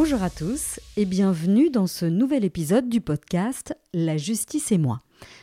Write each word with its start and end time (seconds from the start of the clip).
Bonjour 0.00 0.22
à 0.22 0.30
tous 0.30 0.78
et 0.96 1.04
bienvenue 1.04 1.70
dans 1.70 1.88
ce 1.88 2.06
nouvel 2.06 2.44
épisode 2.44 2.88
du 2.88 3.00
podcast 3.00 3.76
La 3.92 4.16
justice 4.16 4.70
et 4.70 4.78
moi. 4.78 5.00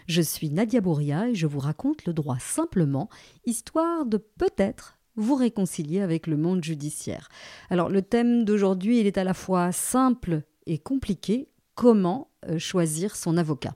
Je 0.07 0.21
suis 0.21 0.49
Nadia 0.49 0.79
Bouria 0.79 1.27
et 1.27 1.35
je 1.35 1.45
vous 1.45 1.59
raconte 1.59 2.05
le 2.05 2.13
droit 2.13 2.37
simplement, 2.39 3.09
histoire 3.45 4.05
de 4.05 4.15
peut-être 4.15 4.97
vous 5.17 5.35
réconcilier 5.35 5.99
avec 5.99 6.25
le 6.25 6.37
monde 6.37 6.63
judiciaire. 6.63 7.27
Alors 7.69 7.89
le 7.89 8.01
thème 8.01 8.45
d'aujourd'hui, 8.45 9.01
il 9.01 9.07
est 9.07 9.17
à 9.17 9.25
la 9.25 9.33
fois 9.33 9.73
simple 9.73 10.43
et 10.65 10.77
compliqué. 10.77 11.49
Comment 11.75 12.29
choisir 12.57 13.15
son 13.15 13.37
avocat 13.37 13.75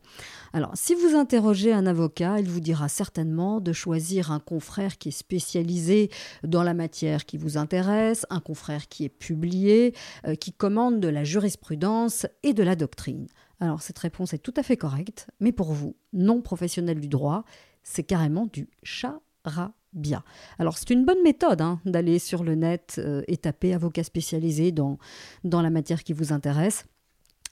Alors, 0.54 0.71
si 0.75 0.96
vous 0.96 1.15
interrogez 1.15 1.73
un 1.73 1.86
avocat, 1.86 2.39
il 2.39 2.50
vous 2.50 2.60
dira 2.60 2.89
certainement 2.89 3.60
de 3.60 3.73
choisir 3.73 4.32
un 4.32 4.39
confrère 4.39 4.97
qui 4.97 5.10
est 5.10 5.11
spécialisé 5.11 6.10
dans 6.43 6.64
la 6.64 6.74
matière 6.74 7.25
qui 7.25 7.37
vous 7.37 7.57
intéresse, 7.57 8.25
un 8.29 8.39
confrère 8.39 8.87
qui 8.87 9.05
est 9.05 9.10
publié, 9.10 9.93
euh, 10.27 10.36
qui 10.36 10.54
commande 10.54 11.00
de 11.00 11.07
la 11.07 11.24
jurisprudence 11.24 12.25
et 12.43 12.54
de 12.54 12.63
la 12.63 12.75
doctrine. 12.75 13.27
Alors, 13.60 13.82
cette 13.82 14.00
réponse 14.00 14.33
est 14.33 14.39
tout 14.39 14.54
à 14.55 14.63
fait 14.63 14.77
correcte, 14.77 15.27
mais 15.39 15.51
pour 15.51 15.74
vous, 15.74 15.96
non 16.13 16.41
professionnel 16.41 16.99
du 16.99 17.07
droit, 17.07 17.43
c'est 17.83 18.04
carrément 18.04 18.46
du 18.46 18.69
charabia. 18.83 19.74
Bien. 19.93 20.24
Alors 20.60 20.77
c'est 20.77 20.91
une 20.91 21.04
bonne 21.04 21.24
méthode 21.24 21.61
hein, 21.61 21.79
d'aller 21.83 22.19
sur 22.19 22.43
le 22.43 22.54
net 22.54 22.97
euh, 22.99 23.24
et 23.27 23.38
taper 23.38 23.74
avocat 23.74 24.04
spécialisé 24.04 24.71
dans, 24.71 24.99
dans 25.43 25.63
la 25.63 25.71
matière 25.71 26.04
qui 26.04 26.13
vous 26.13 26.32
intéresse. 26.32 26.86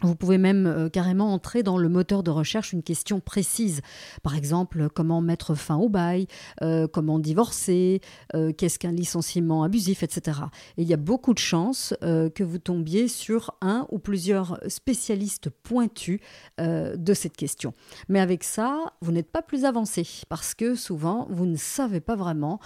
Vous 0.02 0.16
pouvez 0.16 0.38
même 0.38 0.68
euh, 0.68 0.90
carrément 0.90 1.34
entrer 1.34 1.64
dans 1.64 1.80
le 1.80 1.90
moteur 1.90 2.22
de 2.22 2.30
recherche 2.30 2.72
une 2.72 2.84
question 2.84 3.20
précise. 3.20 3.82
Par 4.22 4.36
exemple, 4.36 4.89
comment 4.94 5.22
mettre 5.22 5.56
fin 5.56 5.76
au 5.76 5.89
bail, 5.89 6.28
euh, 6.62 6.88
comment 6.88 7.17
divorcer, 7.17 8.02
euh, 8.36 8.54
qu'est-ce 8.54 8.78
qu'un 8.78 8.92
licenciement 8.92 9.64
abusif, 9.64 10.04
etc. 10.04 10.42
Et 10.78 10.84
il 10.84 10.88
y 10.88 10.94
a 10.94 10.98
beaucoup 10.98 11.34
de 11.34 11.39
chances 11.39 11.95
que 12.02 12.44
vous 12.44 12.58
tombiez 12.59 13.08
sur 13.08 13.56
un 13.62 13.88
ou 13.89 14.00
plusieurs 14.00 14.59
spécialistes 14.67 15.50
pointus 15.50 16.20
de 16.59 17.14
cette 17.14 17.36
question. 17.36 17.73
Mais 18.09 18.20
avec 18.20 18.44
ça, 18.44 18.94
vous 19.02 19.11
n'êtes 19.11 19.32
pas 19.32 19.42
plus 19.42 19.66
avancé 19.66 20.08
parce 20.30 20.54
que 20.54 20.76
souvent, 20.76 21.28
vous 21.30 21.45
ne 21.45 21.56
savez 21.56 22.00
pas 22.00 22.16
vraiment 22.16 22.59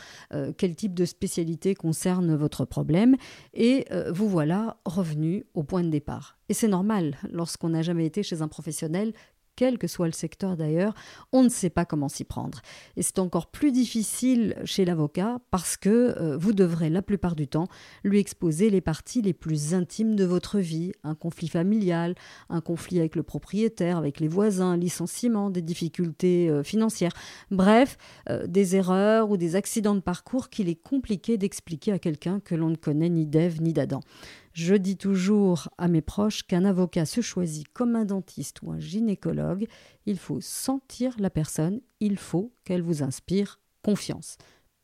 quel 0.58 0.76
type 0.76 0.94
de 0.94 1.06
spécialité 1.06 1.76
concerne 1.76 2.36
votre 2.36 2.66
problème 2.66 3.16
et 3.54 3.86
vous 4.10 4.30
voilà 4.30 4.78
revenu 4.86 5.45
au 5.54 5.64
point 5.64 5.84
de 5.84 5.90
départ. 5.90 6.38
Et 6.52 6.54
c'est 6.54 6.68
normal, 6.68 7.16
lorsqu'on 7.30 7.69
n'a 7.69 7.81
jamais 7.81 8.05
été 8.05 8.23
chez 8.23 8.41
un 8.41 8.47
professionnel, 8.47 9.14
quel 9.55 9.77
que 9.77 9.88
soit 9.88 10.08
le 10.08 10.14
secteur 10.14 10.58
d'ailleurs, 10.58 10.94
on 11.31 11.44
ne 11.44 11.50
sait 11.50 11.69
pas 11.69 11.86
comment 11.86 12.09
s'y 12.09 12.23
prendre. 12.23 12.61
Et 12.95 13.02
c'est 13.02 13.19
encore 13.19 13.47
plus 13.47 13.72
difficile 13.72 14.55
chez 14.66 14.86
l'avocat 14.86 15.39
parce 15.52 15.77
que 15.77 15.89
euh, 16.17 16.38
vous 16.38 16.53
devrez 16.53 16.89
la 16.89 17.02
plupart 17.02 17.36
du 17.36 17.47
temps 17.47 17.67
lui 18.03 18.19
exposer 18.19 18.69
les 18.69 18.81
parties 18.81 19.22
les 19.22 19.33
plus 19.33 19.73
intimes 19.73 20.16
de 20.16 20.23
votre 20.23 20.59
vie, 20.59 20.94
un 21.03 21.16
conflit 21.16 21.47
familial, 21.47 22.16
un 22.49 22.61
conflit 22.61 22.99
avec 22.99 23.16
le 23.16 23.23
propriétaire, 23.23 23.97
avec 23.97 24.19
les 24.19 24.27
voisins, 24.27 24.77
licenciement, 24.77 25.49
des 25.49 25.61
difficultés 25.61 26.49
euh, 26.49 26.64
financières, 26.64 27.14
bref, 27.52 27.97
euh, 28.30 28.47
des 28.47 28.75
erreurs 28.75 29.30
ou 29.30 29.38
des 29.38 29.55
accidents 29.55 29.95
de 29.95 29.99
parcours 29.99 30.49
qu'il 30.49 30.69
est 30.69 30.81
compliqué 30.81 31.38
d'expliquer 31.38 31.92
à 31.92 31.99
quelqu'un 31.99 32.39
que 32.39 32.55
l'on 32.55 32.69
ne 32.69 32.75
connaît 32.75 33.09
ni 33.09 33.25
d'Ève 33.25 33.61
ni 33.61 33.73
d'Adam. 33.73 33.99
Je 34.54 34.76
dis 34.76 34.98
toujours 34.98 35.70
à 35.78 35.88
mes 35.88 36.02
proches 36.02 36.44
qu'un 36.44 36.66
avocat 36.66 37.06
se 37.06 37.22
choisit 37.22 37.68
comme 37.70 37.96
un 37.96 38.06
dentiste 38.06 38.62
ou 38.62 38.72
un 38.72 38.80
gynécologue. 38.80 39.68
Il 40.06 40.18
faut 40.18 40.42
sentir 40.42 41.16
la 41.20 41.30
personne, 41.30 41.82
il 42.00 42.18
faut 42.18 42.52
qu'elle 42.64 42.82
vous 42.82 43.04
inspire 43.04 43.60
confiance. 43.82 44.38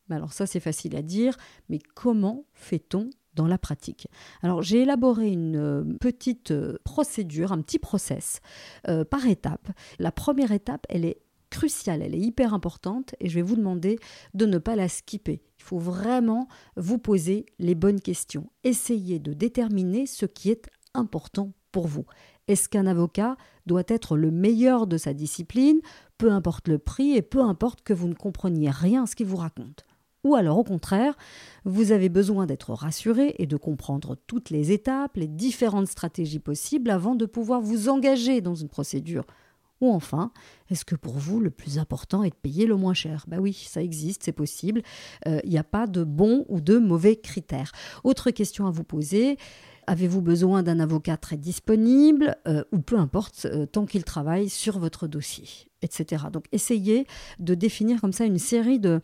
Alors 0.10 0.34
ça 0.34 0.46
c'est 0.46 0.62
facile 0.62 0.96
à 0.96 1.02
dire, 1.02 1.36
mais 1.70 1.80
comment 1.96 2.46
fait-on 2.54 3.10
dans 3.34 3.48
la 3.48 3.58
pratique? 3.58 4.08
Alors 4.42 4.62
j'ai 4.62 4.84
élaboré 4.84 5.28
une 5.28 5.58
euh, 5.58 5.84
petite 6.00 6.52
euh, 6.52 6.78
procédure, 6.86 7.52
un 7.52 7.62
petit 7.62 7.80
process 7.80 8.40
euh, 8.88 9.04
par 9.04 9.28
étape. 9.28 9.70
La 10.00 10.12
première 10.12 10.54
étape, 10.54 10.86
elle 10.90 11.06
est 11.06 11.20
cruciale, 11.50 12.02
elle 12.02 12.16
est 12.16 12.20
hyper 12.20 12.54
importante 12.54 13.16
et 13.20 13.30
je 13.30 13.36
vais 13.36 13.42
vous 13.42 13.56
demander 13.56 13.98
de 14.34 14.46
ne 14.46 14.58
pas 14.58 14.76
la 14.76 14.90
skipper. 14.90 15.42
Il 15.60 15.64
faut 15.64 15.80
vraiment 15.80 16.48
vous 16.76 16.98
poser 16.98 17.46
les 17.60 17.76
bonnes 17.76 18.02
questions. 18.02 18.50
Essayez 18.64 19.20
de 19.20 19.34
déterminer 19.34 20.06
ce 20.06 20.26
qui 20.26 20.50
est 20.50 20.68
important 20.94 21.54
pour 21.72 21.88
vous. 21.88 22.06
Est-ce 22.48 22.70
qu'un 22.70 22.88
avocat 22.88 23.36
doit 23.66 23.84
être 23.88 24.16
le 24.16 24.32
meilleur 24.32 24.88
de 24.88 24.98
sa 24.98 25.14
discipline, 25.14 25.82
peu 26.18 26.32
importe 26.32 26.68
le 26.68 26.80
prix 26.80 27.12
et 27.12 27.22
peu 27.22 27.42
importe 27.42 27.82
que 27.82 27.94
vous 27.94 28.08
ne 28.08 28.14
compreniez 28.14 28.70
rien 28.70 29.04
à 29.04 29.06
ce 29.06 29.16
qu'il 29.16 29.28
vous 29.28 29.38
raconte? 29.38 29.86
Ou 30.24 30.36
alors 30.36 30.58
au 30.58 30.64
contraire, 30.64 31.16
vous 31.66 31.92
avez 31.92 32.10
besoin 32.10 32.46
d'être 32.46 32.74
rassuré 32.74 33.36
et 33.38 33.46
de 33.46 33.56
comprendre 33.56 34.18
toutes 34.28 34.50
les 34.50 34.72
étapes, 34.72 35.16
les 35.16 35.28
différentes 35.28 35.88
stratégies 35.88 36.40
possibles 36.40 36.90
avant 36.90 37.16
de 37.16 37.26
pouvoir 37.26 37.62
vous 37.62 37.90
engager 37.90 38.42
dans 38.42 38.56
une 38.56 38.68
procédure 38.70 39.26
ou 39.82 39.94
enfin, 39.94 40.32
est-ce 40.70 40.86
que 40.86 40.96
pour 40.96 41.14
vous, 41.14 41.40
le 41.40 41.50
plus 41.50 41.78
important 41.78 42.24
est 42.24 42.30
de 42.30 42.36
payer 42.36 42.66
le 42.66 42.76
moins 42.76 42.94
cher? 42.94 43.26
Bah 43.28 43.38
oui, 43.40 43.54
ça 43.54 43.82
existe, 43.82 44.24
c'est 44.24 44.32
possible. 44.32 44.82
Euh, 45.28 45.40
il 45.44 45.50
n'y 45.50 45.58
a 45.58 45.64
pas 45.64 45.88
de 45.88 46.04
bon 46.04 46.46
ou 46.50 46.62
de 46.62 46.78
mauvais 46.78 47.16
critères. 47.16 47.72
Autre 48.04 48.32
question 48.32 48.68
à 48.68 48.72
vous 48.72 48.84
poser, 48.84 49.38
Avez-vous 49.90 50.22
besoin 50.22 50.64
d'un 50.64 50.82
avocat 50.82 51.16
très 51.16 51.38
disponible 51.38 52.36
euh, 52.46 52.62
ou 52.74 52.80
peu 52.80 53.00
importe, 53.00 53.46
euh, 53.46 53.66
tant 53.66 53.86
qu'il 53.86 54.04
travaille 54.04 54.50
sur 54.50 54.80
votre 54.80 55.08
dossier? 55.08 55.48
Etc. 55.82 56.26
Donc 56.32 56.46
essayez 56.52 57.06
de 57.40 57.54
définir 57.54 58.02
comme 58.02 58.14
ça 58.14 58.26
une 58.26 58.40
série 58.40 58.80
de, 58.80 59.02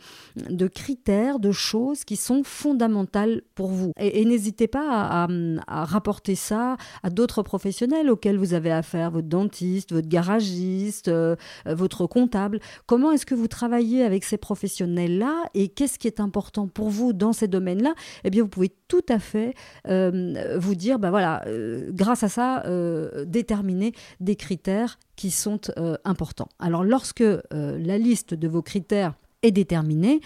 de 0.50 0.68
critères, 0.68 1.40
de 1.40 1.52
choses 1.52 2.04
qui 2.04 2.16
sont 2.16 2.44
fondamentales 2.44 3.42
pour 3.56 3.70
vous. 3.70 3.92
Et, 3.98 4.24
n'hésitez 4.26 4.68
pas 4.68 5.28
à, 5.68 5.86
rapporter 5.86 6.36
ça 6.36 6.78
à 7.04 7.10
d'autres 7.10 7.44
professionnels 7.44 8.10
auxquels 8.10 8.38
vous 8.38 8.54
avez 8.54 8.72
affaire, 8.72 9.12
votre 9.12 9.28
dentiste, 9.28 9.94
votre 9.94 10.08
garagiste, 10.08 11.08
euh, 11.10 11.36
votre 11.66 12.08
comptable. 12.08 12.60
Comment 12.86 13.12
est-ce 13.12 13.26
que 13.26 13.36
vous 13.36 13.48
travaillez 13.48 14.04
avec 14.04 14.24
ces 14.24 14.38
professionnels-là 14.38 15.44
et 15.54 15.68
qu'est-ce 15.68 16.00
qui 16.00 16.08
est 16.08 16.20
important 16.20 16.68
pour 16.68 16.90
vous 16.90 17.14
dans 17.14 17.34
ces 17.34 17.48
domaines-là? 17.48 17.94
Eh 18.24 18.30
bien, 18.30 18.44
vous 18.44 18.50
pouvez 18.50 18.74
tout 18.88 19.06
à 19.10 19.20
fait 19.20 19.54
vous 19.86 20.76
dire, 20.76 21.00
ben 21.00 21.10
voilà, 21.10 21.44
euh, 21.48 21.90
grâce 21.92 22.24
à 22.24 22.30
ça, 22.30 22.64
euh, 22.66 23.26
déterminer 23.26 23.94
des 24.20 24.36
critères 24.36 25.00
qui 25.16 25.32
sont 25.32 25.62
euh, 25.78 25.98
importants. 26.04 26.50
Alors 26.60 26.84
lorsque 26.84 27.24
la 27.52 27.98
liste 27.98 28.34
de 28.34 28.48
vos 28.48 28.62
critères 28.62 29.16
est 29.42 29.52
déterminée, 29.52 30.22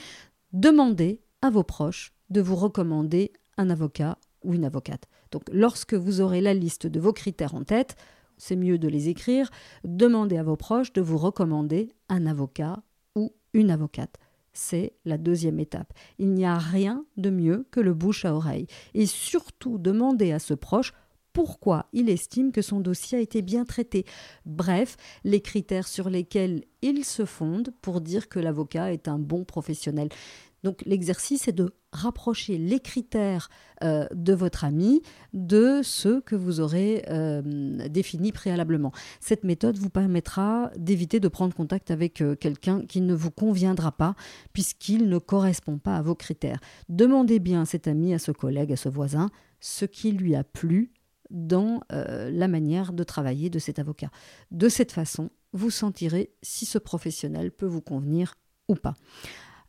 demandez 0.53 1.22
à 1.42 1.50
vos 1.50 1.64
proches 1.64 2.14
de 2.30 2.42
vous 2.42 2.56
recommander 2.56 3.31
un 3.58 3.70
avocat 3.70 4.18
ou 4.44 4.53
une 4.53 4.66
avocate. 4.66 5.06
Donc 5.31 5.44
lorsque 5.52 5.94
vous 5.94 6.22
aurez 6.22 6.42
la 6.42 6.53
liste 6.53 6.88
de 6.88 7.00
vos 7.00 7.14
critères 7.14 7.56
en 7.56 7.64
tête, 7.64 7.96
c'est 8.38 8.56
mieux 8.56 8.78
de 8.78 8.88
les 8.88 9.09
écrire, 9.09 9.50
demandez 9.84 10.38
à 10.38 10.44
vos 10.44 10.56
proches 10.56 10.94
de 10.94 11.02
vous 11.02 11.18
recommander 11.18 11.90
un 12.08 12.28
avocat 12.28 12.84
ou 13.16 13.34
une 13.53 13.72
avocate 13.72 14.18
c'est 14.58 14.94
la 15.06 15.18
deuxième 15.18 15.59
étape. 15.59 15.94
Il 16.18 16.34
n'y 16.34 16.46
a 16.46 16.58
rien 16.58 17.06
de 17.16 17.30
mieux 17.30 17.68
que 17.72 17.80
le 17.80 17.94
bouche 17.94 18.26
à 18.26 18.34
oreille. 18.34 18.66
Et 18.94 19.06
surtout, 19.06 19.78
demander 19.78 20.31
à 20.31 20.40
ce 20.40 20.53
proche 20.56 20.94
pourquoi 21.38 21.86
il 21.94 22.09
estime 22.09 22.52
que 22.52 22.64
son 22.64 22.80
dossier 22.80 23.20
a 23.20 23.22
été 23.22 23.44
bien 23.44 23.64
traité. 23.64 24.08
Bref, 24.48 24.98
les 25.24 25.40
critères 25.40 25.88
sur 25.88 26.09
lesquels 26.09 26.64
il 26.81 27.06
se 27.06 27.25
fonde 27.25 27.70
pour 27.84 28.02
dire 28.02 28.28
que 28.28 28.40
l'avocat 28.40 28.92
est 28.92 29.08
un 29.08 29.20
bon 29.20 29.44
professionnel. 29.44 30.09
Donc 30.64 30.81
l'exercice 30.88 31.47
est 31.47 31.53
de 31.53 31.76
rapprocher 31.92 32.58
les 32.58 32.80
critères 32.80 33.50
euh, 33.84 34.08
de 34.16 34.34
votre 34.34 34.66
ami 34.66 35.03
de 35.34 35.81
ceux 35.84 36.22
que 36.22 36.36
vous 36.36 36.59
aurez 36.59 37.06
euh, 37.12 37.88
définis 37.88 38.31
préalablement. 38.31 38.92
Cette 39.20 39.44
méthode 39.44 39.78
vous 39.78 39.92
permettra 39.92 40.72
d'éviter 40.76 41.20
de 41.20 41.28
prendre 41.28 41.53
contact 41.53 41.91
avec 41.91 42.20
euh, 42.22 42.35
quelqu'un 42.35 42.84
qui 42.84 43.02
ne 43.02 43.14
vous 43.14 43.29
conviendra 43.29 43.91
pas 43.91 44.16
puisqu'il 44.53 45.08
ne 45.08 45.20
correspond 45.20 45.78
pas 45.78 45.97
à 45.97 46.02
vos 46.02 46.16
critères. 46.16 46.59
Demandez 46.90 47.38
bien 47.38 47.61
à 47.61 47.66
cet 47.66 47.88
ami, 47.88 48.16
à 48.16 48.20
ce 48.20 48.32
collègue, 48.32 48.73
à 48.73 48.76
ce 48.76 48.90
voisin, 48.90 49.29
ce 49.59 49.85
qui 49.85 50.11
lui 50.11 50.35
a 50.35 50.44
plu 50.44 50.91
dans 51.29 51.82
la 51.90 52.47
manière 52.47 52.94
de 52.94 53.03
travailler 53.03 53.50
de 53.50 53.59
cet 53.59 53.79
avocat. 53.79 54.09
De 54.52 54.70
cette 54.70 54.91
façon, 54.91 55.29
vous 55.53 55.70
sentirez 55.70 56.32
si 56.41 56.66
ce 56.66 56.78
professionnel 56.78 57.52
peut 57.52 57.66
vous 57.66 57.82
convenir 57.82 58.35
ou 58.68 58.76
pas. 58.76 58.96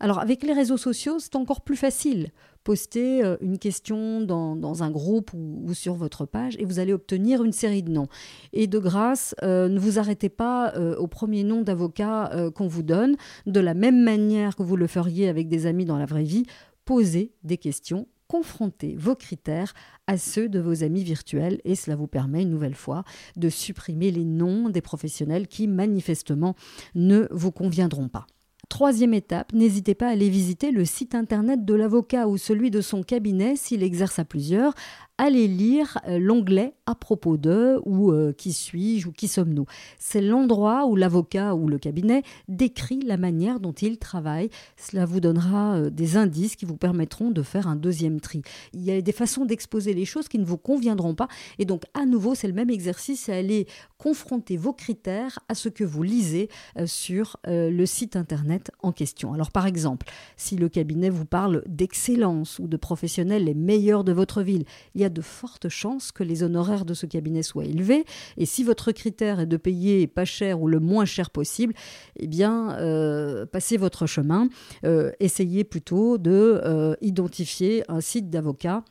Alors 0.00 0.20
avec 0.20 0.44
les 0.44 0.52
réseaux 0.52 0.76
sociaux, 0.76 1.18
c'est 1.18 1.34
encore 1.34 1.62
plus 1.62 1.76
facile. 1.76 2.30
Postez 2.62 3.24
euh, 3.24 3.36
une 3.40 3.58
question 3.58 4.20
dans, 4.20 4.82
un 4.82 4.90
groupe 4.90 5.32
ou, 5.34 5.74
sur 5.74 5.94
votre 5.94 6.24
page 6.24 6.54
et 6.58 6.64
vous 6.64 6.78
allez 6.78 6.92
obtenir 6.92 7.42
une 7.42 7.52
série 7.52 7.82
de 7.82 7.90
noms. 7.90 8.08
Et 8.52 8.66
de 8.66 8.78
grâce, 8.78 9.34
euh, 9.42 9.68
ne 9.68 9.78
vous 9.78 9.98
arrêtez 9.98 10.28
pas 10.28 10.72
euh, 10.76 10.96
au 10.96 11.08
premier 11.08 11.42
nom 11.42 11.62
d'avocat 11.62 12.30
qu'on 12.54 12.68
vous 12.68 12.82
donne. 12.82 13.16
De 13.46 13.60
la 13.60 13.74
même 13.74 14.02
manière 14.02 14.54
que 14.54 14.62
vous 14.62 14.76
le 14.76 14.86
feriez 14.86 15.28
avec 15.28 15.48
des 15.48 15.66
amis 15.66 15.84
dans 15.84 15.98
la 15.98 16.06
vraie 16.06 16.22
vie, 16.22 16.44
posez 16.84 17.32
des 17.42 17.58
questions 17.58 18.06
confrontez 18.28 18.94
vos 18.96 19.16
critères 19.16 19.74
à 20.06 20.18
ceux 20.18 20.48
de 20.48 20.60
vos 20.60 20.84
amis 20.84 21.02
virtuels 21.02 21.60
et 21.64 21.74
cela 21.74 21.96
vous 21.96 22.06
permet 22.06 22.42
une 22.42 22.50
nouvelle 22.50 22.74
fois 22.74 23.04
de 23.36 23.48
supprimer 23.48 24.10
les 24.10 24.24
noms 24.24 24.68
des 24.68 24.82
professionnels 24.82 25.48
qui 25.48 25.66
manifestement 25.66 26.54
ne 26.94 27.26
vous 27.30 27.52
conviendront 27.52 28.08
pas. 28.08 28.26
Troisième 28.68 29.14
étape, 29.14 29.54
n'hésitez 29.54 29.94
pas 29.94 30.08
à 30.08 30.10
aller 30.10 30.28
visiter 30.28 30.72
le 30.72 30.84
site 30.84 31.14
internet 31.14 31.64
de 31.64 31.74
l'avocat 31.74 32.28
ou 32.28 32.36
celui 32.36 32.70
de 32.70 32.82
son 32.82 33.02
cabinet 33.02 33.56
s'il 33.56 33.82
exerce 33.82 34.18
à 34.18 34.24
plusieurs 34.26 34.74
allez 35.18 35.48
lire 35.48 35.98
euh, 36.06 36.18
l'onglet 36.18 36.74
à 36.86 36.94
propos 36.94 37.36
de 37.36 37.80
ou 37.84 38.12
euh, 38.12 38.32
qui 38.32 38.52
suis-je 38.52 39.08
ou 39.08 39.12
qui 39.12 39.26
sommes-nous. 39.26 39.66
C'est 39.98 40.22
l'endroit 40.22 40.86
où 40.86 40.94
l'avocat 40.94 41.54
ou 41.56 41.68
le 41.68 41.78
cabinet 41.78 42.22
décrit 42.46 43.00
la 43.00 43.16
manière 43.16 43.58
dont 43.58 43.72
il 43.72 43.98
travaille. 43.98 44.48
Cela 44.76 45.04
vous 45.04 45.20
donnera 45.20 45.74
euh, 45.74 45.90
des 45.90 46.16
indices 46.16 46.54
qui 46.54 46.64
vous 46.64 46.76
permettront 46.76 47.30
de 47.30 47.42
faire 47.42 47.66
un 47.66 47.76
deuxième 47.76 48.20
tri. 48.20 48.42
Il 48.72 48.82
y 48.82 48.92
a 48.92 49.00
des 49.00 49.12
façons 49.12 49.44
d'exposer 49.44 49.92
les 49.92 50.04
choses 50.04 50.28
qui 50.28 50.38
ne 50.38 50.44
vous 50.44 50.56
conviendront 50.56 51.16
pas 51.16 51.28
et 51.58 51.64
donc 51.64 51.82
à 51.94 52.06
nouveau 52.06 52.36
c'est 52.36 52.48
le 52.48 52.54
même 52.54 52.70
exercice, 52.70 53.28
à 53.28 53.34
aller 53.34 53.66
confronter 53.98 54.56
vos 54.56 54.72
critères 54.72 55.40
à 55.48 55.54
ce 55.54 55.68
que 55.68 55.82
vous 55.82 56.04
lisez 56.04 56.48
sur 56.86 57.36
le 57.44 57.84
site 57.86 58.14
internet 58.14 58.57
en 58.82 58.92
question. 58.92 59.32
Alors 59.32 59.50
par 59.50 59.66
exemple, 59.66 60.06
si 60.36 60.56
le 60.56 60.68
cabinet 60.68 61.10
vous 61.10 61.24
parle 61.24 61.62
d'excellence 61.66 62.58
ou 62.58 62.68
de 62.68 62.76
professionnels 62.76 63.44
les 63.44 63.54
meilleurs 63.54 64.04
de 64.04 64.12
votre 64.12 64.42
ville, 64.42 64.64
il 64.94 65.00
y 65.00 65.04
a 65.04 65.08
de 65.08 65.20
fortes 65.20 65.68
chances 65.68 66.12
que 66.12 66.22
les 66.22 66.42
honoraires 66.42 66.84
de 66.84 66.94
ce 66.94 67.06
cabinet 67.06 67.42
soient 67.42 67.64
élevés. 67.64 68.04
Et 68.36 68.46
si 68.46 68.64
votre 68.64 68.92
critère 68.92 69.40
est 69.40 69.46
de 69.46 69.56
payer 69.56 70.06
pas 70.06 70.24
cher 70.24 70.60
ou 70.60 70.68
le 70.68 70.80
moins 70.80 71.04
cher 71.04 71.30
possible, 71.30 71.74
eh 72.16 72.26
bien, 72.26 72.72
euh, 72.78 73.46
passez 73.46 73.76
votre 73.76 74.06
chemin. 74.06 74.48
Euh, 74.84 75.12
essayez 75.20 75.64
plutôt 75.64 76.18
de 76.18 76.60
euh, 76.64 76.94
identifier 77.00 77.84
un 77.88 78.00
site 78.00 78.30
d'avocat 78.30 78.84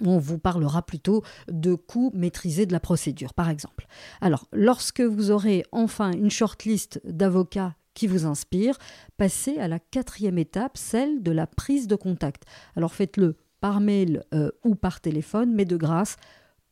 on 0.00 0.18
vous 0.18 0.38
parlera 0.38 0.82
plutôt 0.82 1.22
de 1.48 1.74
coûts 1.74 2.10
maîtrisés 2.14 2.66
de 2.66 2.72
la 2.72 2.80
procédure, 2.80 3.34
par 3.34 3.48
exemple. 3.48 3.86
Alors, 4.20 4.48
lorsque 4.52 5.00
vous 5.00 5.30
aurez 5.30 5.64
enfin 5.70 6.12
une 6.12 6.30
shortlist 6.30 7.00
d'avocats 7.04 7.74
qui 7.94 8.06
vous 8.06 8.26
inspire, 8.26 8.78
passez 9.16 9.58
à 9.58 9.68
la 9.68 9.78
quatrième 9.78 10.38
étape, 10.38 10.76
celle 10.76 11.22
de 11.22 11.30
la 11.30 11.46
prise 11.46 11.86
de 11.86 11.96
contact. 11.96 12.44
Alors 12.76 12.94
faites-le 12.94 13.36
par 13.60 13.80
mail 13.80 14.24
euh, 14.34 14.50
ou 14.64 14.74
par 14.74 15.00
téléphone, 15.00 15.52
mais 15.54 15.64
de 15.64 15.76
grâce, 15.76 16.16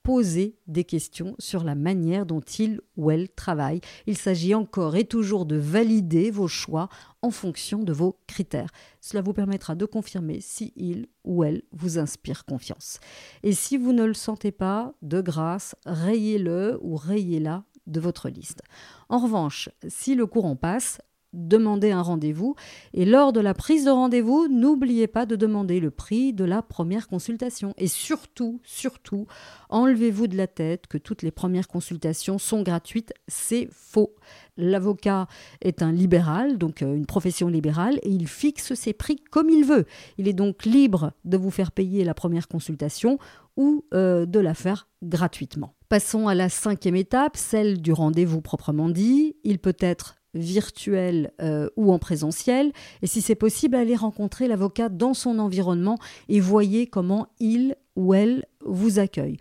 posez 0.02 0.58
des 0.66 0.84
questions 0.84 1.34
sur 1.38 1.62
la 1.62 1.74
manière 1.74 2.26
dont 2.26 2.40
il 2.40 2.80
ou 2.96 3.10
elle 3.10 3.28
travaille. 3.28 3.80
Il 4.06 4.16
s'agit 4.16 4.54
encore 4.54 4.96
et 4.96 5.04
toujours 5.04 5.46
de 5.46 5.56
valider 5.56 6.30
vos 6.30 6.48
choix 6.48 6.88
en 7.22 7.30
fonction 7.30 7.82
de 7.82 7.92
vos 7.92 8.18
critères. 8.26 8.70
Cela 9.00 9.22
vous 9.22 9.32
permettra 9.32 9.74
de 9.74 9.84
confirmer 9.84 10.40
si 10.40 10.72
il 10.76 11.06
ou 11.24 11.44
elle 11.44 11.62
vous 11.72 11.98
inspire 11.98 12.44
confiance. 12.44 12.98
Et 13.42 13.52
si 13.52 13.76
vous 13.76 13.92
ne 13.92 14.04
le 14.04 14.14
sentez 14.14 14.52
pas, 14.52 14.94
de 15.02 15.20
grâce, 15.20 15.74
rayez-le 15.84 16.78
ou 16.82 16.96
rayez-la 16.96 17.64
de 17.86 18.00
votre 18.00 18.28
liste. 18.28 18.62
En 19.08 19.18
revanche, 19.18 19.68
si 19.88 20.14
le 20.14 20.26
courant 20.26 20.56
passe, 20.56 20.98
demandez 21.32 21.90
un 21.90 22.02
rendez-vous. 22.02 22.54
Et 22.94 23.04
lors 23.04 23.32
de 23.32 23.40
la 23.40 23.54
prise 23.54 23.84
de 23.84 23.90
rendez-vous, 23.90 24.48
n'oubliez 24.48 25.06
pas 25.06 25.26
de 25.26 25.36
demander 25.36 25.80
le 25.80 25.90
prix 25.90 26.32
de 26.32 26.44
la 26.44 26.62
première 26.62 27.08
consultation. 27.08 27.74
Et 27.78 27.86
surtout, 27.86 28.60
surtout, 28.64 29.26
enlevez-vous 29.68 30.26
de 30.26 30.36
la 30.36 30.46
tête 30.46 30.86
que 30.86 30.98
toutes 30.98 31.22
les 31.22 31.30
premières 31.30 31.68
consultations 31.68 32.38
sont 32.38 32.62
gratuites. 32.62 33.12
C'est 33.28 33.68
faux. 33.70 34.14
L'avocat 34.56 35.26
est 35.62 35.82
un 35.82 35.92
libéral, 35.92 36.58
donc 36.58 36.82
euh, 36.82 36.94
une 36.94 37.06
profession 37.06 37.48
libérale, 37.48 37.98
et 38.02 38.10
il 38.10 38.28
fixe 38.28 38.74
ses 38.74 38.92
prix 38.92 39.16
comme 39.30 39.48
il 39.48 39.64
veut. 39.64 39.86
Il 40.18 40.28
est 40.28 40.34
donc 40.34 40.64
libre 40.64 41.12
de 41.24 41.36
vous 41.36 41.50
faire 41.50 41.72
payer 41.72 42.04
la 42.04 42.14
première 42.14 42.48
consultation 42.48 43.18
ou 43.56 43.84
euh, 43.94 44.26
de 44.26 44.38
la 44.38 44.54
faire 44.54 44.88
gratuitement. 45.02 45.74
Passons 45.88 46.28
à 46.28 46.34
la 46.34 46.48
cinquième 46.48 46.96
étape, 46.96 47.36
celle 47.36 47.80
du 47.80 47.92
rendez-vous 47.92 48.40
proprement 48.40 48.88
dit. 48.88 49.36
Il 49.42 49.58
peut 49.58 49.76
être 49.80 50.19
virtuel 50.34 51.32
euh, 51.40 51.68
ou 51.76 51.92
en 51.92 51.98
présentiel. 51.98 52.72
Et 53.02 53.06
si 53.06 53.20
c'est 53.20 53.34
possible, 53.34 53.76
allez 53.76 53.96
rencontrer 53.96 54.48
l'avocat 54.48 54.88
dans 54.88 55.14
son 55.14 55.38
environnement 55.38 55.98
et 56.28 56.40
voyez 56.40 56.86
comment 56.86 57.28
il 57.38 57.76
ou 57.96 58.14
elle 58.14 58.44
vous 58.64 58.98
accueille. 58.98 59.38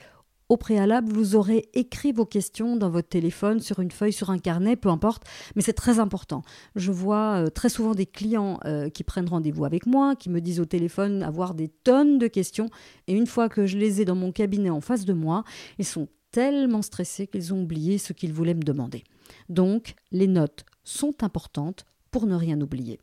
Au 0.49 0.57
préalable, 0.57 1.11
vous 1.11 1.35
aurez 1.35 1.69
écrit 1.75 2.11
vos 2.11 2.25
questions 2.25 2.75
dans 2.75 2.89
votre 2.89 3.07
téléphone, 3.07 3.59
sur 3.59 3.81
une 3.81 3.91
feuille, 3.91 4.11
sur 4.11 4.31
un 4.31 4.39
carnet, 4.39 4.75
peu 4.75 4.89
importe, 4.89 5.21
mais 5.55 5.61
c'est 5.61 5.73
très 5.73 5.99
important. 5.99 6.41
Je 6.75 6.91
vois 6.91 7.43
euh, 7.43 7.49
très 7.49 7.69
souvent 7.69 7.93
des 7.93 8.07
clients 8.07 8.59
euh, 8.65 8.89
qui 8.89 9.03
prennent 9.03 9.29
rendez-vous 9.29 9.65
avec 9.65 9.85
moi, 9.85 10.15
qui 10.15 10.31
me 10.31 10.41
disent 10.41 10.59
au 10.59 10.65
téléphone 10.65 11.21
avoir 11.21 11.53
des 11.53 11.67
tonnes 11.67 12.17
de 12.17 12.25
questions, 12.25 12.67
et 13.05 13.13
une 13.13 13.27
fois 13.27 13.47
que 13.47 13.67
je 13.67 13.77
les 13.77 14.01
ai 14.01 14.05
dans 14.05 14.15
mon 14.15 14.31
cabinet 14.31 14.71
en 14.71 14.81
face 14.81 15.05
de 15.05 15.13
moi, 15.13 15.43
ils 15.77 15.85
sont 15.85 16.07
tellement 16.31 16.81
stressés 16.81 17.27
qu'ils 17.27 17.53
ont 17.53 17.61
oublié 17.61 17.99
ce 17.99 18.13
qu'ils 18.13 18.33
voulaient 18.33 18.55
me 18.55 18.63
demander. 18.63 19.03
Donc, 19.49 19.95
les 20.11 20.27
notes 20.27 20.65
sont 20.83 21.23
importantes 21.23 21.85
pour 22.11 22.25
ne 22.25 22.35
rien 22.35 22.59
oublier. 22.61 22.99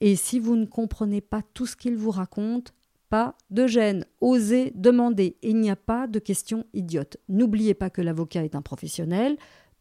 Et 0.00 0.16
si 0.16 0.38
vous 0.38 0.56
ne 0.56 0.66
comprenez 0.66 1.20
pas 1.20 1.42
tout 1.54 1.66
ce 1.66 1.76
qu'il 1.76 1.96
vous 1.96 2.10
raconte, 2.10 2.74
pas 3.08 3.36
de 3.50 3.66
gêne, 3.66 4.04
osez 4.20 4.72
demander. 4.74 5.36
Il 5.42 5.60
n'y 5.60 5.70
a 5.70 5.76
pas 5.76 6.06
de 6.06 6.18
questions 6.18 6.66
idiotes. 6.74 7.16
N'oubliez 7.28 7.74
pas 7.74 7.88
que 7.88 8.02
l'avocat 8.02 8.44
est 8.44 8.56
un 8.56 8.62
professionnel, 8.62 9.36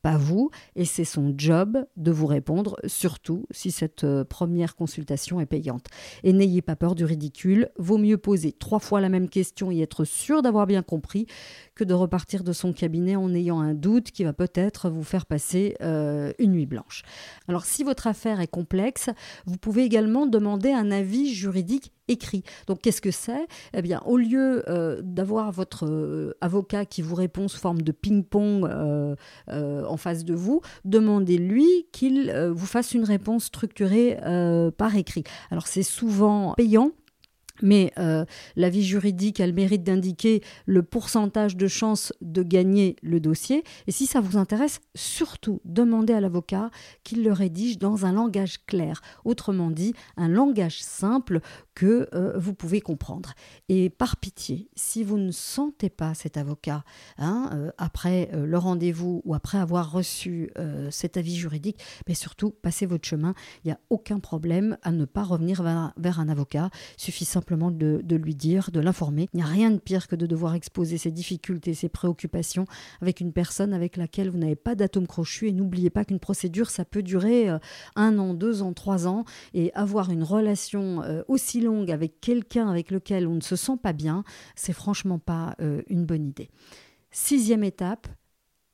pas 0.05 0.17
vous, 0.17 0.51
et 0.75 0.85
c'est 0.85 1.03
son 1.03 1.33
job 1.35 1.83
de 1.97 2.11
vous 2.11 2.27
répondre, 2.27 2.77
surtout 2.85 3.47
si 3.49 3.71
cette 3.71 4.03
euh, 4.03 4.23
première 4.23 4.75
consultation 4.75 5.41
est 5.41 5.47
payante. 5.47 5.87
Et 6.21 6.31
n'ayez 6.31 6.61
pas 6.61 6.75
peur 6.75 6.93
du 6.93 7.05
ridicule, 7.05 7.71
vaut 7.79 7.97
mieux 7.97 8.19
poser 8.19 8.51
trois 8.51 8.77
fois 8.77 9.01
la 9.01 9.09
même 9.09 9.29
question 9.29 9.71
et 9.71 9.79
être 9.79 10.03
sûr 10.03 10.43
d'avoir 10.43 10.67
bien 10.67 10.83
compris 10.83 11.25
que 11.75 11.83
de 11.83 11.93
repartir 11.93 12.43
de 12.43 12.53
son 12.53 12.73
cabinet 12.73 13.15
en 13.15 13.33
ayant 13.33 13.59
un 13.59 13.73
doute 13.73 14.11
qui 14.11 14.23
va 14.23 14.33
peut-être 14.33 14.89
vous 14.89 15.03
faire 15.03 15.25
passer 15.25 15.75
euh, 15.81 16.31
une 16.39 16.53
nuit 16.53 16.65
blanche. 16.65 17.03
Alors 17.47 17.65
si 17.65 17.83
votre 17.83 18.07
affaire 18.07 18.39
est 18.39 18.47
complexe, 18.47 19.09
vous 19.45 19.57
pouvez 19.57 19.83
également 19.83 20.25
demander 20.25 20.71
un 20.71 20.89
avis 20.89 21.33
juridique 21.33 21.91
écrit. 22.07 22.43
Donc 22.67 22.81
qu'est-ce 22.81 23.01
que 23.01 23.11
c'est? 23.11 23.47
Eh 23.73 23.81
bien, 23.81 24.01
au 24.05 24.17
lieu 24.17 24.63
euh, 24.69 25.01
d'avoir 25.03 25.51
votre 25.51 25.85
euh, 25.85 26.37
avocat 26.39 26.85
qui 26.85 27.01
vous 27.01 27.15
répond 27.15 27.47
sous 27.47 27.59
forme 27.59 27.81
de 27.81 27.91
ping-pong 27.91 28.65
en 29.47 29.97
face 29.97 30.23
de 30.23 30.33
vous, 30.33 30.61
demandez-lui 30.85 31.87
qu'il 31.91 32.31
vous 32.53 32.65
fasse 32.65 32.93
une 32.93 33.03
réponse 33.03 33.45
structurée 33.45 34.17
par 34.77 34.95
écrit. 34.95 35.23
Alors 35.51 35.67
c'est 35.67 35.83
souvent 35.83 36.53
payant 36.55 36.91
mais 37.61 37.93
euh, 37.97 38.25
l'avis 38.55 38.83
juridique 38.83 39.39
a 39.39 39.47
le 39.47 39.53
mérite 39.53 39.83
d'indiquer 39.83 40.41
le 40.65 40.83
pourcentage 40.83 41.55
de 41.55 41.67
chances 41.67 42.13
de 42.21 42.43
gagner 42.43 42.95
le 43.01 43.19
dossier. 43.19 43.63
Et 43.87 43.91
si 43.91 44.05
ça 44.05 44.21
vous 44.21 44.37
intéresse, 44.37 44.81
surtout 44.95 45.61
demandez 45.65 46.13
à 46.13 46.21
l'avocat 46.21 46.69
qu'il 47.03 47.23
le 47.23 47.31
rédige 47.31 47.77
dans 47.77 48.05
un 48.05 48.13
langage 48.13 48.65
clair, 48.65 49.01
autrement 49.23 49.71
dit 49.71 49.93
un 50.17 50.27
langage 50.27 50.81
simple 50.81 51.39
que 51.75 52.07
euh, 52.13 52.33
vous 52.37 52.53
pouvez 52.53 52.81
comprendre. 52.81 53.33
Et 53.69 53.89
par 53.89 54.17
pitié, 54.17 54.69
si 54.75 55.03
vous 55.03 55.17
ne 55.17 55.31
sentez 55.31 55.89
pas 55.89 56.13
cet 56.13 56.37
avocat 56.37 56.83
hein, 57.17 57.49
euh, 57.53 57.71
après 57.77 58.29
euh, 58.33 58.45
le 58.45 58.57
rendez-vous 58.57 59.21
ou 59.25 59.35
après 59.35 59.57
avoir 59.57 59.91
reçu 59.91 60.49
cet 60.89 61.17
avis 61.17 61.35
juridique, 61.35 61.79
mais 62.07 62.13
surtout 62.13 62.51
passez 62.51 62.85
votre 62.85 63.05
chemin. 63.05 63.35
Il 63.63 63.67
n'y 63.67 63.73
a 63.73 63.79
aucun 63.89 64.19
problème 64.19 64.77
à 64.83 64.91
ne 64.91 65.03
pas 65.03 65.23
revenir 65.23 65.61
vers, 65.61 66.19
un 66.19 66.29
avocat. 66.29 66.69
Il 66.97 67.01
suffit 67.01 67.25
simplement 67.25 67.71
de, 67.71 67.99
de 68.03 68.15
lui 68.15 68.35
dire, 68.35 68.71
de 68.71 68.79
l'informer. 68.79 69.27
Il 69.33 69.37
n'y 69.37 69.43
a 69.43 69.47
rien 69.47 69.71
de 69.71 69.79
pire 69.79 70.07
que 70.07 70.15
de 70.15 70.25
devoir 70.25 70.55
exposer 70.55 70.97
ses 70.97 71.11
difficultés, 71.11 71.73
ses 71.73 71.89
préoccupations 71.89 72.65
avec 73.01 73.19
une 73.19 73.33
personne 73.33 73.73
avec 73.73 73.97
laquelle 73.97 74.29
vous 74.29 74.37
n'avez 74.37 74.55
pas 74.55 74.75
d'atome 74.75 75.07
crochu. 75.07 75.49
Et 75.49 75.51
n'oubliez 75.51 75.89
pas 75.89 76.05
qu'une 76.05 76.19
procédure, 76.19 76.69
ça 76.69 76.85
peut 76.85 77.03
durer 77.03 77.49
un 77.95 78.17
an, 78.17 78.33
deux 78.33 78.61
ans, 78.61 78.71
trois 78.71 79.07
ans. 79.07 79.25
Et 79.53 79.73
avoir 79.73 80.09
une 80.11 80.23
relation 80.23 81.01
aussi 81.27 81.64
avec 81.89 82.21
quelqu'un 82.21 82.69
avec 82.69 82.91
lequel 82.91 83.27
on 83.27 83.35
ne 83.35 83.41
se 83.41 83.55
sent 83.55 83.77
pas 83.81 83.93
bien, 83.93 84.23
c'est 84.55 84.73
franchement 84.73 85.19
pas 85.19 85.55
euh, 85.61 85.81
une 85.87 86.05
bonne 86.05 86.25
idée. 86.25 86.49
Sixième 87.11 87.63
étape, 87.63 88.07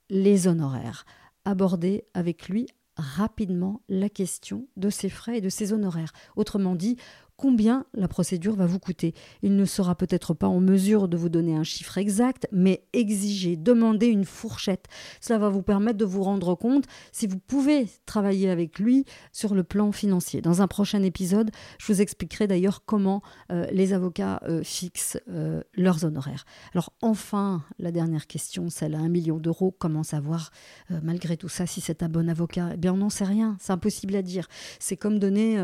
les 0.09 0.47
honoraires. 0.47 1.05
Aborder 1.45 2.05
avec 2.13 2.49
lui 2.49 2.67
rapidement 2.97 3.81
la 3.89 4.09
question 4.09 4.67
de 4.77 4.89
ses 4.89 5.09
frais 5.09 5.37
et 5.37 5.41
de 5.41 5.49
ses 5.49 5.73
honoraires. 5.73 6.13
Autrement 6.35 6.75
dit, 6.75 6.97
combien 7.41 7.85
la 7.95 8.07
procédure 8.07 8.55
va 8.55 8.67
vous 8.67 8.77
coûter. 8.77 9.15
Il 9.41 9.55
ne 9.55 9.65
sera 9.65 9.95
peut-être 9.95 10.35
pas 10.35 10.47
en 10.47 10.59
mesure 10.59 11.07
de 11.07 11.17
vous 11.17 11.27
donner 11.27 11.55
un 11.55 11.63
chiffre 11.63 11.97
exact, 11.97 12.47
mais 12.51 12.83
exigez, 12.93 13.57
demandez 13.57 14.05
une 14.05 14.25
fourchette. 14.25 14.85
Cela 15.21 15.39
va 15.39 15.49
vous 15.49 15.63
permettre 15.63 15.97
de 15.97 16.05
vous 16.05 16.21
rendre 16.21 16.53
compte 16.53 16.85
si 17.11 17.25
vous 17.25 17.39
pouvez 17.39 17.87
travailler 18.05 18.51
avec 18.51 18.77
lui 18.77 19.05
sur 19.31 19.55
le 19.55 19.63
plan 19.63 19.91
financier. 19.91 20.39
Dans 20.41 20.61
un 20.61 20.67
prochain 20.67 21.01
épisode, 21.01 21.49
je 21.79 21.91
vous 21.91 21.99
expliquerai 21.99 22.45
d'ailleurs 22.45 22.85
comment 22.85 23.23
euh, 23.51 23.65
les 23.71 23.93
avocats 23.93 24.39
euh, 24.47 24.61
fixent 24.61 25.19
euh, 25.31 25.63
leurs 25.73 26.05
honoraires. 26.05 26.45
Alors 26.75 26.93
enfin, 27.01 27.63
la 27.79 27.91
dernière 27.91 28.27
question, 28.27 28.69
celle 28.69 28.93
à 28.93 28.99
un 28.99 29.09
million 29.09 29.39
d'euros, 29.39 29.75
comment 29.75 30.03
savoir 30.03 30.51
malgré 31.01 31.37
tout 31.37 31.49
ça 31.49 31.65
si 31.65 31.81
c'est 31.81 32.03
un 32.03 32.09
bon 32.09 32.29
avocat? 32.29 32.69
Eh 32.75 32.77
bien 32.77 32.93
on 32.93 32.97
n'en 32.97 33.09
sait 33.09 33.25
rien, 33.25 33.57
c'est 33.59 33.73
impossible 33.73 34.15
à 34.15 34.21
dire. 34.21 34.47
C'est 34.77 34.97
comme 34.97 35.17
donner 35.17 35.57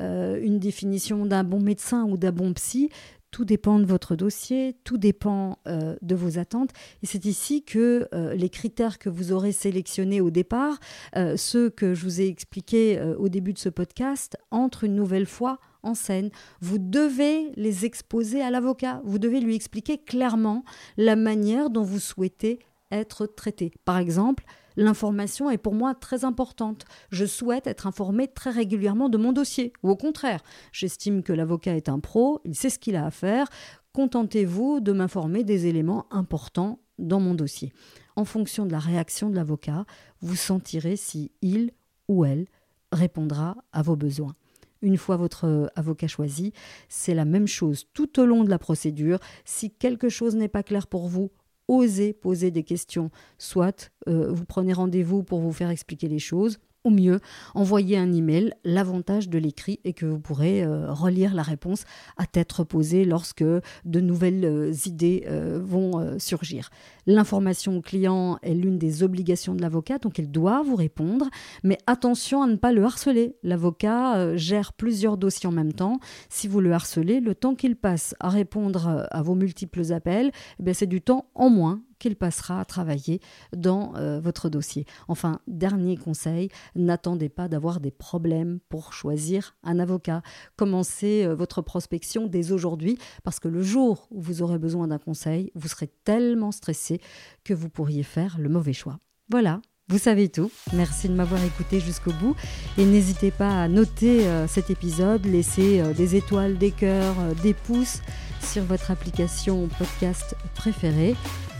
une 0.00 0.58
définition 0.58 1.19
d'un 1.26 1.44
bon 1.44 1.60
médecin 1.60 2.04
ou 2.04 2.16
d'un 2.16 2.32
bon 2.32 2.52
psy, 2.54 2.90
Tout 3.30 3.44
dépend 3.44 3.78
de 3.78 3.84
votre 3.84 4.16
dossier, 4.16 4.76
tout 4.82 4.98
dépend 4.98 5.58
euh, 5.68 5.94
de 6.02 6.16
vos 6.16 6.38
attentes. 6.38 6.70
Et 7.02 7.06
c'est 7.06 7.26
ici 7.26 7.62
que 7.62 8.08
euh, 8.12 8.34
les 8.34 8.48
critères 8.48 8.98
que 8.98 9.08
vous 9.08 9.30
aurez 9.30 9.52
sélectionnés 9.52 10.20
au 10.20 10.30
départ, 10.30 10.78
euh, 11.16 11.36
ceux 11.36 11.70
que 11.70 11.94
je 11.94 12.02
vous 12.02 12.20
ai 12.20 12.26
expliqués 12.26 13.00
au 13.18 13.28
début 13.28 13.52
de 13.52 13.58
ce 13.58 13.68
podcast, 13.68 14.36
entrent 14.50 14.82
une 14.82 14.96
nouvelle 14.96 15.26
fois 15.26 15.60
en 15.84 15.94
scène. 15.94 16.30
Vous 16.60 16.78
devez 16.78 17.52
les 17.54 17.84
exposer 17.84 18.42
à 18.42 18.50
l'avocat. 18.50 19.00
Vous 19.04 19.20
devez 19.20 19.40
lui 19.40 19.54
expliquer 19.54 19.98
clairement 19.98 20.64
la 20.96 21.14
manière 21.14 21.70
dont 21.70 21.84
vous 21.84 22.00
souhaitez 22.00 22.58
être 22.90 23.26
traité. 23.26 23.70
Par 23.84 23.98
exemple, 23.98 24.44
l'information 24.80 25.50
est 25.50 25.58
pour 25.58 25.74
moi 25.74 25.94
très 25.94 26.24
importante. 26.24 26.84
Je 27.10 27.26
souhaite 27.26 27.66
être 27.66 27.86
informé 27.86 28.28
très 28.28 28.50
régulièrement 28.50 29.08
de 29.08 29.18
mon 29.18 29.32
dossier. 29.32 29.72
Ou 29.82 29.90
au 29.90 29.96
contraire, 29.96 30.40
j'estime 30.72 31.22
que 31.22 31.32
l'avocat 31.32 31.76
est 31.76 31.88
un 31.88 32.00
pro, 32.00 32.40
il 32.44 32.54
sait 32.54 32.70
ce 32.70 32.78
qu'il 32.78 32.96
a 32.96 33.06
à 33.06 33.10
faire. 33.10 33.46
Contentez-vous 33.92 34.80
de 34.80 34.92
m'informer 34.92 35.44
des 35.44 35.66
éléments 35.66 36.06
importants 36.10 36.80
dans 36.98 37.20
mon 37.20 37.34
dossier. 37.34 37.72
En 38.16 38.24
fonction 38.24 38.66
de 38.66 38.72
la 38.72 38.78
réaction 38.78 39.30
de 39.30 39.36
l'avocat, 39.36 39.84
vous 40.20 40.36
sentirez 40.36 40.96
si 40.96 41.30
il 41.42 41.72
ou 42.08 42.24
elle 42.24 42.46
répondra 42.90 43.56
à 43.72 43.82
vos 43.82 43.96
besoins. 43.96 44.34
Une 44.82 44.96
fois 44.96 45.18
votre 45.18 45.70
avocat 45.76 46.08
choisi, 46.08 46.54
c'est 46.88 47.14
la 47.14 47.26
même 47.26 47.46
chose 47.46 47.86
tout 47.92 48.18
au 48.18 48.24
long 48.24 48.44
de 48.44 48.50
la 48.50 48.58
procédure. 48.58 49.18
Si 49.44 49.70
quelque 49.70 50.08
chose 50.08 50.36
n'est 50.36 50.48
pas 50.48 50.62
clair 50.62 50.86
pour 50.86 51.06
vous, 51.06 51.30
osez 51.70 52.12
poser 52.12 52.50
des 52.50 52.64
questions. 52.64 53.10
Soit 53.38 53.90
euh, 54.08 54.30
vous 54.32 54.44
prenez 54.44 54.72
rendez-vous 54.72 55.22
pour 55.22 55.40
vous 55.40 55.52
faire 55.52 55.70
expliquer 55.70 56.08
les 56.08 56.18
choses, 56.18 56.58
ou 56.84 56.90
mieux, 56.90 57.20
envoyez 57.54 57.98
un 57.98 58.12
email. 58.12 58.54
L'avantage 58.64 59.28
de 59.28 59.38
l'écrit 59.38 59.80
est 59.84 59.92
que 59.92 60.06
vous 60.06 60.18
pourrez 60.18 60.64
euh, 60.64 60.92
relire 60.92 61.34
la 61.34 61.42
réponse 61.42 61.84
à 62.16 62.26
tête 62.26 62.50
reposée 62.52 63.04
lorsque 63.04 63.44
de 63.44 64.00
nouvelles 64.00 64.44
euh, 64.44 64.72
idées 64.86 65.24
euh, 65.28 65.60
vont 65.62 66.18
surgir. 66.18 66.70
L'information 67.06 67.76
au 67.76 67.80
client 67.80 68.38
est 68.42 68.54
l'une 68.54 68.78
des 68.78 69.02
obligations 69.02 69.54
de 69.54 69.62
l'avocat, 69.62 69.98
donc 69.98 70.18
il 70.18 70.30
doit 70.30 70.62
vous 70.62 70.76
répondre, 70.76 71.28
mais 71.64 71.78
attention 71.86 72.42
à 72.42 72.46
ne 72.46 72.56
pas 72.56 72.72
le 72.72 72.84
harceler. 72.84 73.36
L'avocat 73.42 74.36
gère 74.36 74.72
plusieurs 74.72 75.16
dossiers 75.16 75.48
en 75.48 75.52
même 75.52 75.72
temps. 75.72 75.98
Si 76.28 76.48
vous 76.48 76.60
le 76.60 76.72
harcelez, 76.72 77.20
le 77.20 77.34
temps 77.34 77.54
qu'il 77.54 77.76
passe 77.76 78.14
à 78.20 78.28
répondre 78.28 79.06
à 79.10 79.22
vos 79.22 79.34
multiples 79.34 79.92
appels, 79.92 80.30
eh 80.64 80.74
c'est 80.74 80.86
du 80.86 81.00
temps 81.00 81.26
en 81.34 81.50
moins 81.50 81.82
qu'il 82.00 82.16
passera 82.16 82.60
à 82.60 82.64
travailler 82.64 83.20
dans 83.56 83.94
euh, 83.94 84.18
votre 84.18 84.48
dossier. 84.48 84.86
Enfin, 85.06 85.38
dernier 85.46 85.96
conseil, 85.96 86.48
n'attendez 86.74 87.28
pas 87.28 87.46
d'avoir 87.46 87.78
des 87.78 87.92
problèmes 87.92 88.58
pour 88.68 88.92
choisir 88.92 89.54
un 89.62 89.78
avocat. 89.78 90.22
Commencez 90.56 91.24
euh, 91.24 91.34
votre 91.34 91.62
prospection 91.62 92.26
dès 92.26 92.50
aujourd'hui 92.50 92.98
parce 93.22 93.38
que 93.38 93.46
le 93.46 93.62
jour 93.62 94.08
où 94.10 94.20
vous 94.20 94.42
aurez 94.42 94.58
besoin 94.58 94.88
d'un 94.88 94.98
conseil, 94.98 95.52
vous 95.54 95.68
serez 95.68 95.88
tellement 96.04 96.50
stressé 96.50 97.00
que 97.44 97.54
vous 97.54 97.68
pourriez 97.68 98.02
faire 98.02 98.38
le 98.38 98.48
mauvais 98.48 98.72
choix. 98.72 98.98
Voilà, 99.28 99.60
vous 99.88 99.98
savez 99.98 100.28
tout. 100.28 100.50
Merci 100.72 101.08
de 101.08 101.14
m'avoir 101.14 101.44
écouté 101.44 101.78
jusqu'au 101.80 102.12
bout. 102.12 102.34
Et 102.78 102.86
n'hésitez 102.86 103.30
pas 103.30 103.62
à 103.62 103.68
noter 103.68 104.26
euh, 104.26 104.48
cet 104.48 104.70
épisode, 104.70 105.24
laisser 105.26 105.82
des 105.94 106.16
étoiles, 106.16 106.56
des 106.56 106.72
cœurs, 106.72 107.14
des 107.42 107.54
pouces 107.54 108.00
sur 108.40 108.64
votre 108.64 108.90
application 108.90 109.68
podcast 109.78 110.34
préférée 110.54 111.14